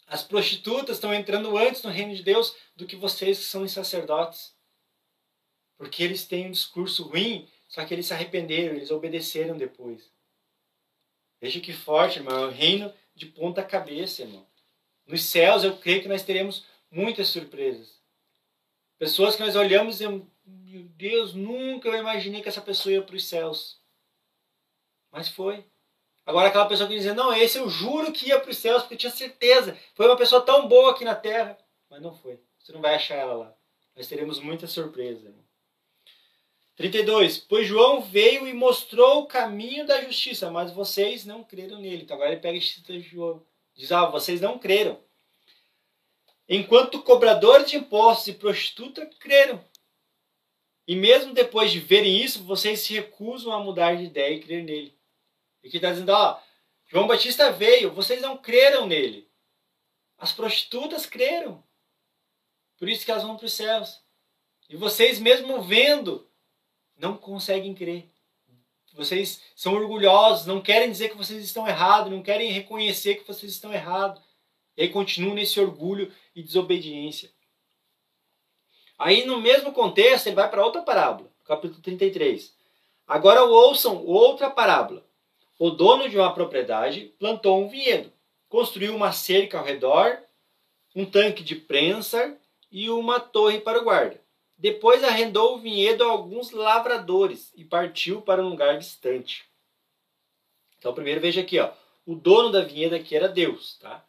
[0.06, 4.54] As prostitutas estão entrando antes no reino de Deus do que vocês que são sacerdotes.
[5.76, 10.10] Porque eles têm um discurso ruim, só que eles se arrependeram, eles obedeceram depois.
[11.40, 12.44] Veja que forte, irmão.
[12.44, 14.46] É o reino de ponta cabeça, irmão.
[15.10, 18.00] Nos céus, eu creio que nós teremos muitas surpresas.
[18.96, 23.02] Pessoas que nós olhamos e dizemos, meu Deus, nunca eu imaginei que essa pessoa ia
[23.02, 23.80] para os céus.
[25.10, 25.64] Mas foi.
[26.24, 28.94] Agora aquela pessoa que dizia, não, esse eu juro que ia para os céus, porque
[28.94, 29.76] eu tinha certeza.
[29.94, 31.58] Foi uma pessoa tão boa aqui na terra.
[31.88, 32.38] Mas não foi.
[32.58, 33.56] Você não vai achar ela lá.
[33.96, 35.26] Nós teremos muita surpresa.
[35.26, 35.44] Irmão.
[36.76, 37.38] 32.
[37.38, 42.04] Pois João veio e mostrou o caminho da justiça, mas vocês não creram nele.
[42.04, 43.44] Então agora ele pega e cita João.
[43.74, 45.02] Diz, ah, vocês não creram.
[46.48, 49.64] Enquanto cobradores de impostos e prostituta creram.
[50.86, 54.64] E mesmo depois de verem isso, vocês se recusam a mudar de ideia e crer
[54.64, 54.98] nele.
[55.62, 56.40] E que está dizendo, ó,
[56.88, 59.30] João Batista veio, vocês não creram nele.
[60.18, 61.62] As prostitutas creram.
[62.76, 64.02] Por isso que elas vão para os céus.
[64.68, 66.28] E vocês mesmo vendo,
[66.96, 68.10] não conseguem crer.
[68.94, 73.52] Vocês são orgulhosos, não querem dizer que vocês estão errados, não querem reconhecer que vocês
[73.52, 74.20] estão errados.
[74.76, 77.30] E aí continuam nesse orgulho e desobediência.
[78.98, 82.54] Aí, no mesmo contexto, ele vai para outra parábola, capítulo 33.
[83.06, 85.06] Agora ouçam outra parábola.
[85.58, 88.12] O dono de uma propriedade plantou um vinhedo,
[88.48, 90.18] construiu uma cerca ao redor,
[90.94, 92.36] um tanque de prensa
[92.70, 94.20] e uma torre para o guarda.
[94.60, 99.48] Depois arrendou o vinhedo a alguns lavradores e partiu para um lugar distante.
[100.76, 101.72] Então, primeiro veja aqui, ó,
[102.04, 104.06] o dono da vinheda aqui era Deus, tá?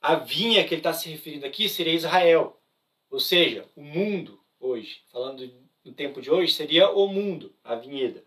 [0.00, 2.60] A vinha que ele está se referindo aqui seria Israel.
[3.08, 5.48] Ou seja, o mundo hoje, falando
[5.84, 8.24] no tempo de hoje, seria o mundo, a vinheda.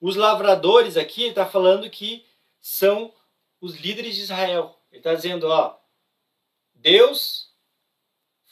[0.00, 2.24] Os lavradores aqui, ele está falando que
[2.62, 3.12] são
[3.60, 4.80] os líderes de Israel.
[4.90, 5.78] Ele está dizendo, ó,
[6.74, 7.54] Deus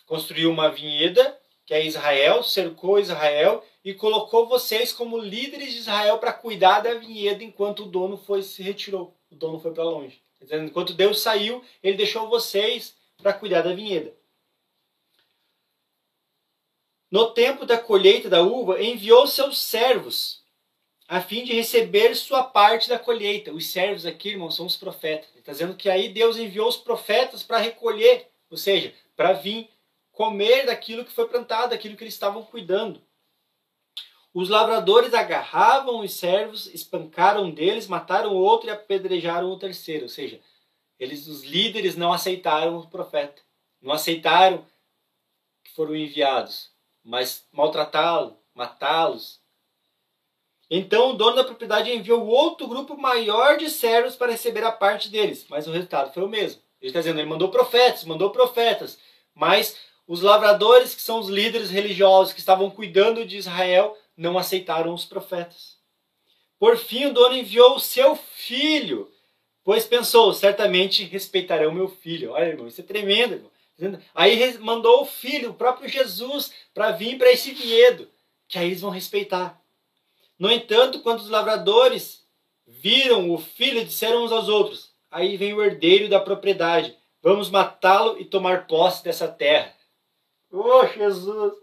[0.04, 6.18] construiu uma vinheda, que é Israel, cercou Israel e colocou vocês como líderes de Israel
[6.18, 9.14] para cuidar da vinheda enquanto o dono foi se retirou.
[9.30, 10.22] O dono foi para longe.
[10.40, 14.14] Enquanto Deus saiu, ele deixou vocês para cuidar da vinheda.
[17.10, 20.44] No tempo da colheita da uva, enviou seus servos,
[21.08, 23.52] a fim de receber sua parte da colheita.
[23.52, 25.30] Os servos aqui, irmãos, são os profetas.
[25.30, 29.70] Ele está dizendo que aí Deus enviou os profetas para recolher, ou seja, para vir
[30.16, 33.00] comer daquilo que foi plantado, daquilo que eles estavam cuidando.
[34.34, 40.02] Os lavradores agarravam os servos, espancaram deles, mataram o outro e apedrejaram o terceiro.
[40.02, 40.40] Ou seja,
[40.98, 43.40] eles, os líderes, não aceitaram o profeta,
[43.80, 44.66] não aceitaram
[45.62, 46.74] que foram enviados
[47.06, 49.40] mas maltratá-lo, matá-los.
[50.68, 55.08] Então o dono da propriedade enviou outro grupo maior de servos para receber a parte
[55.08, 56.60] deles, mas o resultado foi o mesmo.
[56.80, 58.98] Ele está dizendo, ele mandou profetas, mandou profetas,
[59.32, 59.76] mas
[60.06, 65.04] os lavradores, que são os líderes religiosos que estavam cuidando de Israel, não aceitaram os
[65.04, 65.76] profetas.
[66.58, 69.10] Por fim, o dono enviou o seu filho,
[69.62, 72.32] pois pensou, certamente respeitarão meu filho.
[72.32, 74.00] Olha, irmão, isso é tremendo, irmão.
[74.14, 78.08] Aí mandou o filho, o próprio Jesus, para vir para esse vinhedo,
[78.48, 79.60] que aí eles vão respeitar.
[80.38, 82.24] No entanto, quando os lavradores
[82.66, 88.18] viram o filho, disseram uns aos outros: Aí vem o herdeiro da propriedade, vamos matá-lo
[88.18, 89.74] e tomar posse dessa terra.
[90.50, 91.54] Oh, Jesus!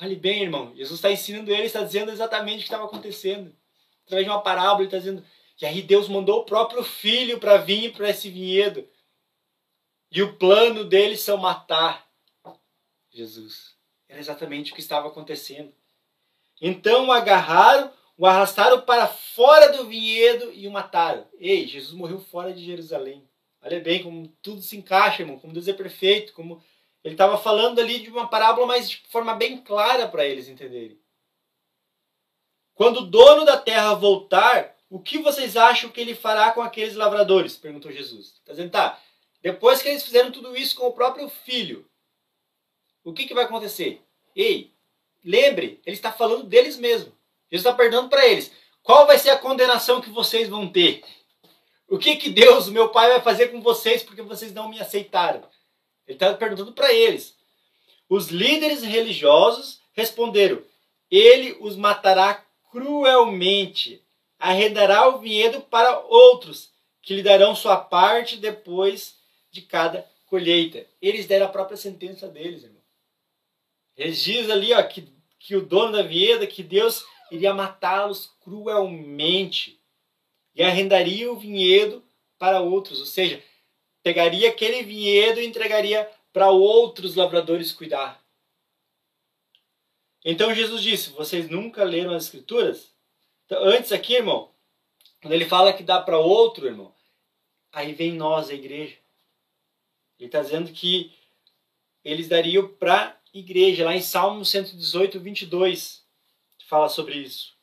[0.00, 3.54] Olhe bem, irmão, Jesus está ensinando ele, está dizendo exatamente o que estava acontecendo.
[4.04, 5.24] Através de uma parábola, ele está dizendo
[5.56, 8.88] que aí Deus mandou o próprio filho para vir para esse vinhedo
[10.10, 12.08] e o plano deles são matar
[13.10, 13.76] Jesus.
[14.08, 15.72] Era exatamente o que estava acontecendo.
[16.60, 21.26] Então o agarraram, o arrastaram para fora do vinhedo e o mataram.
[21.38, 23.28] Ei, Jesus morreu fora de Jerusalém.
[23.60, 26.62] Olha bem como tudo se encaixa, irmão, como Deus é perfeito, como
[27.04, 31.00] ele estava falando ali de uma parábola, mas de forma bem clara para eles entenderem.
[32.74, 36.94] Quando o dono da terra voltar, o que vocês acham que ele fará com aqueles
[36.94, 37.56] lavradores?
[37.56, 38.34] Perguntou Jesus.
[38.38, 39.00] Está dizendo, tá,
[39.42, 41.88] depois que eles fizeram tudo isso com o próprio filho,
[43.04, 44.02] o que, que vai acontecer?
[44.34, 44.72] Ei,
[45.24, 47.12] lembre, ele está falando deles mesmo.
[47.50, 51.02] Jesus está perguntando para eles: qual vai ser a condenação que vocês vão ter?
[51.88, 55.42] O que, que Deus, meu Pai, vai fazer com vocês porque vocês não me aceitaram?
[56.08, 57.36] Ele está perguntando para eles.
[58.08, 60.62] Os líderes religiosos responderam:
[61.10, 64.02] Ele os matará cruelmente,
[64.38, 69.18] arrendará o vinhedo para outros, que lhe darão sua parte depois
[69.50, 70.86] de cada colheita.
[71.00, 72.82] Eles deram a própria sentença deles, irmão.
[73.94, 79.78] Eles dizem ali ó, que, que o dono da vieda, que Deus iria matá-los cruelmente
[80.54, 82.02] e arrendaria o vinhedo
[82.38, 83.42] para outros, ou seja,
[84.02, 88.22] pegaria aquele vinhedo e entregaria para outros lavradores cuidar.
[90.24, 92.94] Então Jesus disse: Vocês nunca leram as Escrituras?
[93.46, 94.50] Então, antes aqui, irmão,
[95.20, 96.94] quando ele fala que dá para outro, irmão,
[97.72, 98.96] aí vem nós, a igreja.
[100.18, 101.12] Ele está dizendo que
[102.04, 106.04] eles dariam para a igreja, lá em Salmo 118, 22,
[106.66, 107.57] fala sobre isso.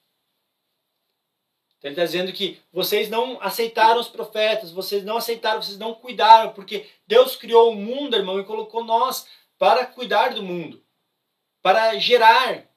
[1.86, 6.52] Ele está dizendo que vocês não aceitaram os profetas, vocês não aceitaram, vocês não cuidaram,
[6.52, 10.84] porque Deus criou o mundo, irmão, e colocou nós para cuidar do mundo,
[11.62, 12.68] para gerar,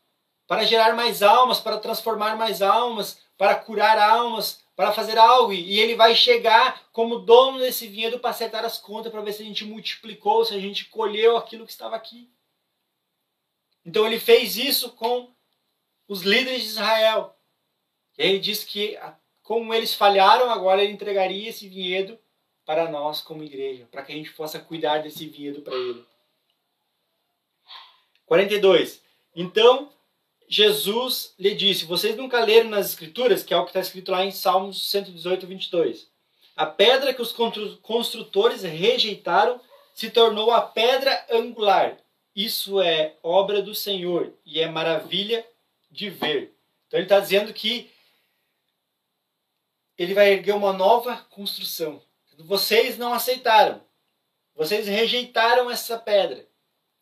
[0.47, 5.55] para gerar mais almas, para transformar mais almas, para curar almas, para fazer algo.
[5.55, 9.41] E ele vai chegar como dono desse vinhedo para acertar as contas, para ver se
[9.41, 12.31] a gente multiplicou, se a gente colheu aquilo que estava aqui.
[13.87, 15.33] Então ele fez isso com
[16.07, 17.38] os líderes de Israel.
[18.19, 18.99] E ele diz que,
[19.43, 22.19] como eles falharam, agora ele entregaria esse vinhedo
[22.67, 26.05] para nós como igreja, para que a gente possa cuidar desse vinhedo para ele.
[28.27, 29.03] 42.
[29.35, 29.91] Então
[30.49, 34.25] Jesus lhe disse: Vocês nunca leram nas Escrituras, que é o que está escrito lá
[34.25, 36.11] em Salmos 118, 22.
[36.57, 37.33] A pedra que os
[37.81, 39.61] construtores rejeitaram
[39.95, 41.97] se tornou a pedra angular.
[42.35, 45.47] Isso é obra do Senhor e é maravilha
[45.91, 46.53] de ver.
[46.87, 47.91] Então ele está dizendo que
[49.99, 52.01] ele vai erguer uma nova construção.
[52.39, 53.83] Vocês não aceitaram.
[54.55, 56.47] Vocês rejeitaram essa pedra.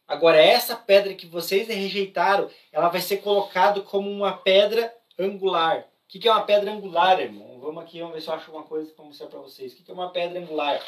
[0.09, 5.81] Agora, essa pedra que vocês rejeitaram, ela vai ser colocada como uma pedra angular.
[5.81, 7.59] O que é uma pedra angular, irmão?
[7.61, 9.73] Vamos aqui, vamos ver se eu acho uma coisa para mostrar para vocês.
[9.73, 10.81] O que é uma pedra angular?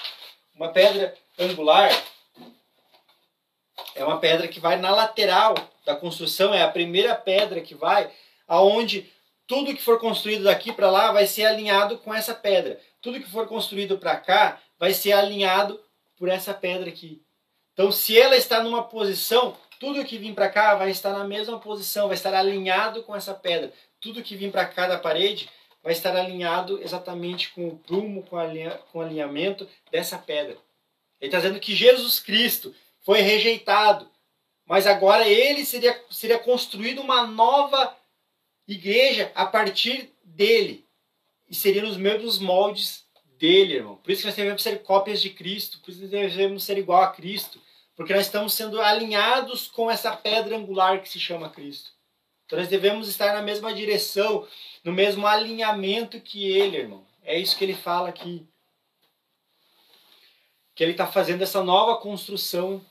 [0.54, 1.90] Uma pedra angular
[3.94, 8.10] é uma pedra que vai na lateral da construção, é a primeira pedra que vai,
[8.46, 9.10] aonde
[9.48, 12.78] tudo que for construído daqui para lá vai ser alinhado com essa pedra.
[13.00, 15.80] Tudo que for construído para cá vai ser alinhado
[16.18, 17.22] por essa pedra aqui.
[17.72, 21.58] Então, se ela está numa posição, tudo que vir para cá vai estar na mesma
[21.58, 23.72] posição, vai estar alinhado com essa pedra.
[24.00, 25.48] Tudo que vir para cá da parede
[25.82, 28.36] vai estar alinhado exatamente com o prumo, com,
[28.92, 30.58] com o alinhamento dessa pedra.
[31.18, 34.10] Ele está dizendo que Jesus Cristo foi rejeitado,
[34.66, 37.96] mas agora ele seria, seria construído uma nova
[38.68, 40.86] igreja a partir dele.
[41.48, 43.04] E seria nos mesmos moldes
[43.38, 43.96] dele, irmão.
[43.96, 46.78] Por isso que nós devemos ser cópias de Cristo, por isso que nós devemos ser
[46.78, 47.60] igual a Cristo.
[47.96, 51.90] Porque nós estamos sendo alinhados com essa pedra angular que se chama Cristo.
[52.46, 54.46] Então nós devemos estar na mesma direção,
[54.84, 57.08] no mesmo alinhamento que Ele, irmão.
[57.28, 58.48] É isso que ele fala aqui.
[60.74, 62.82] Que ele está fazendo essa nova construção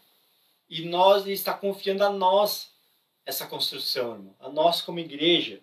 [0.70, 2.72] e nós ele está confiando a nós
[3.26, 4.36] essa construção, irmão.
[4.40, 5.60] A nós como igreja.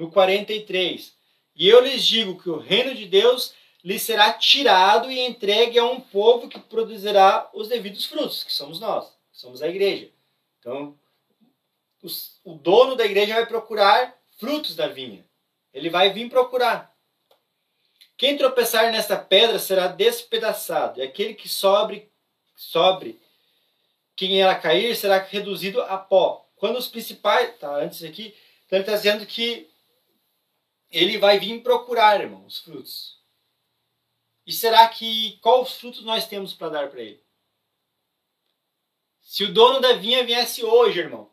[0.00, 1.14] No 43.
[1.54, 3.52] E eu lhes digo que o reino de Deus
[3.84, 8.80] lhe será tirado e entregue a um povo que produzirá os devidos frutos, que somos
[8.80, 10.10] nós, que somos a igreja.
[10.58, 10.98] Então,
[12.02, 15.22] os, o dono da igreja vai procurar frutos da vinha.
[15.70, 16.96] Ele vai vir procurar.
[18.16, 22.10] Quem tropeçar nesta pedra será despedaçado, e aquele que sobre,
[22.56, 23.20] sobre
[24.16, 26.48] quem ela cair será reduzido a pó.
[26.56, 27.58] Quando os principais.
[27.58, 28.34] Tá, antes aqui.
[28.64, 29.68] Então ele está dizendo que
[30.90, 33.20] ele vai vir procurar, irmão, os frutos.
[34.46, 37.22] E será que quais frutos nós temos para dar para ele?
[39.20, 41.30] Se o dono da vinha viesse hoje, irmão,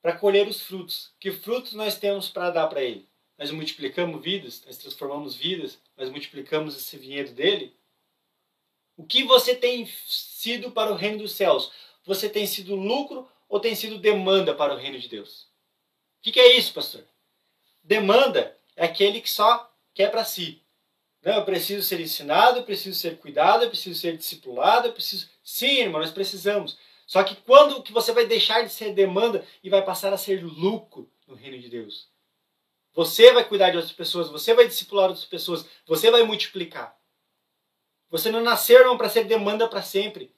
[0.00, 3.08] para colher os frutos, que frutos nós temos para dar para ele?
[3.36, 7.76] Nós multiplicamos vidas, nós transformamos vidas, nós multiplicamos esse vinhedo dele?
[8.96, 11.72] O que você tem sido para o reino dos céus?
[12.04, 15.44] Você tem sido lucro ou tem sido demanda para o reino de Deus?
[16.18, 17.04] O que, que é isso, pastor?
[17.82, 20.62] Demanda é aquele que só quer para si.
[21.22, 25.28] Não, eu preciso ser ensinado, eu preciso ser cuidado, eu preciso ser discipulado, eu preciso.
[25.42, 26.78] Sim, irmão, nós precisamos.
[27.06, 30.42] Só que quando que você vai deixar de ser demanda e vai passar a ser
[30.42, 32.08] lucro no reino de Deus?
[32.94, 36.96] Você vai cuidar de outras pessoas, você vai discipular outras pessoas, você vai multiplicar.
[38.10, 40.34] Você não nasceu, irmão, para ser demanda para sempre.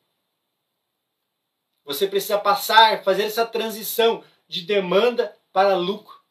[1.85, 6.24] Você precisa passar, fazer essa transição de demanda para lucro.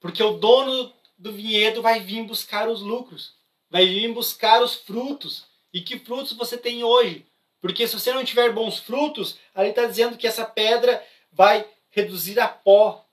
[0.00, 3.38] Porque o dono do vinhedo vai vir buscar os lucros
[3.70, 5.44] vai vir buscar os frutos.
[5.72, 7.24] E que frutos você tem hoje?
[7.60, 12.40] Porque se você não tiver bons frutos, ali está dizendo que essa pedra vai reduzir
[12.40, 13.06] a pó.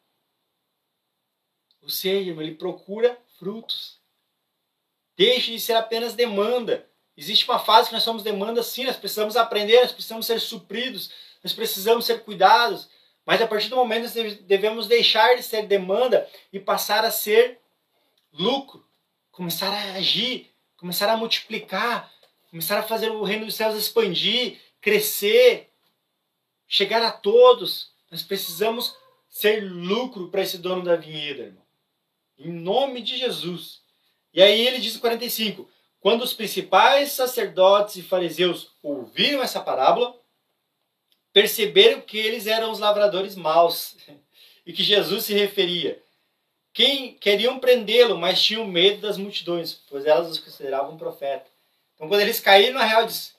[1.81, 3.99] Ou seja, ele procura frutos.
[5.15, 6.89] Deixe de ser apenas demanda.
[7.15, 11.11] Existe uma fase que nós somos demanda sim, nós precisamos aprender, nós precisamos ser supridos,
[11.43, 12.89] nós precisamos ser cuidados.
[13.27, 14.11] Mas a partir do momento
[14.47, 17.59] devemos deixar de ser demanda e passar a ser
[18.33, 18.87] lucro
[19.37, 22.11] começar a agir, começar a multiplicar,
[22.49, 25.69] começar a fazer o reino dos céus expandir, crescer,
[26.67, 27.91] chegar a todos.
[28.09, 28.97] Nós precisamos
[29.29, 31.63] ser lucro para esse dono da vinheta, irmão.
[32.35, 33.81] Em nome de Jesus.
[34.33, 35.69] E aí ele diz no 45:
[35.99, 40.19] Quando os principais sacerdotes e fariseus ouviram essa parábola,
[41.37, 43.95] perceberam que eles eram os lavradores maus
[44.65, 46.01] e que Jesus se referia.
[46.73, 51.45] Quem queriam prendê-lo, mas tinham medo das multidões, pois elas os consideravam profeta.
[51.93, 53.35] Então, quando eles caíram na real, diz: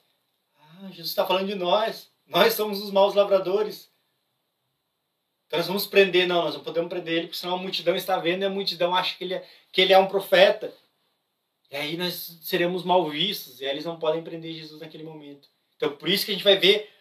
[0.54, 2.08] Ah, Jesus está falando de nós.
[2.24, 3.90] Nós somos os maus lavradores.
[5.48, 6.28] Então, nós vamos prender.
[6.28, 8.94] Não, nós não podemos prender ele, porque senão a multidão está vendo e a multidão
[8.94, 10.72] acha que ele é, que ele é um profeta.
[11.68, 15.48] E aí nós seremos mal vistos, e aí eles não podem prender Jesus naquele momento.
[15.76, 16.96] Então, por isso que a gente vai ver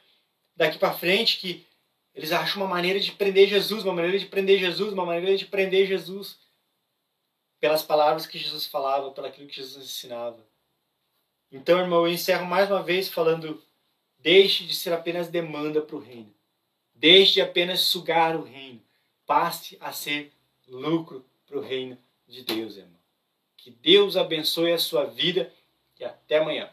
[0.58, 1.66] daqui para frente que
[2.14, 5.46] eles acham uma maneira de prender Jesus, uma maneira de prender Jesus, uma maneira de
[5.46, 6.40] prender Jesus
[7.60, 10.44] pelas palavras que Jesus falava, pelo aquilo que Jesus ensinava.
[11.52, 13.64] Então, irmão, eu encerro mais uma vez falando:
[14.20, 16.34] deixe de ser apenas demanda para o reino.
[16.94, 18.82] Deixe de apenas sugar o reino.
[19.26, 20.34] Passe a ser
[20.68, 21.98] lucro para o reino
[22.28, 23.00] de Deus, irmão.
[23.56, 25.54] Que Deus abençoe a sua vida
[26.00, 26.70] e até amanhã.